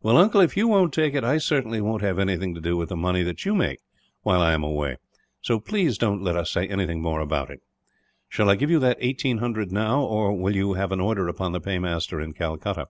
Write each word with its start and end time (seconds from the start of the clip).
"Well, 0.00 0.16
uncle, 0.16 0.40
if 0.42 0.56
you 0.56 0.68
won't 0.68 0.94
take 0.94 1.12
it, 1.14 1.24
I 1.24 1.38
certainly 1.38 1.80
won't 1.80 2.00
have 2.00 2.20
anything 2.20 2.54
to 2.54 2.60
do 2.60 2.76
with 2.76 2.88
the 2.88 2.94
money 2.96 3.24
that 3.24 3.44
you 3.44 3.52
make, 3.52 3.80
while 4.22 4.40
I 4.40 4.52
am 4.52 4.62
away; 4.62 4.96
so 5.40 5.58
please 5.58 5.98
don't 5.98 6.22
let 6.22 6.36
us 6.36 6.52
say 6.52 6.68
anything 6.68 7.02
more 7.02 7.18
about 7.20 7.50
it. 7.50 7.62
Shall 8.28 8.48
I 8.48 8.54
give 8.54 8.70
you 8.70 8.78
that 8.78 8.96
eighteen 9.00 9.38
hundred 9.38 9.72
now; 9.72 10.04
or 10.04 10.32
will 10.38 10.54
you 10.54 10.74
have 10.74 10.92
an 10.92 11.00
order 11.00 11.26
upon 11.26 11.50
the 11.50 11.60
paymaster, 11.60 12.20
in 12.20 12.32
Calcutta?" 12.32 12.86